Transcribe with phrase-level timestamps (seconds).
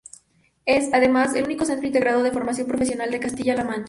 [0.65, 3.79] Es, además, el único Centro Integrado de Formación Profesional de Castilla-La Mancha.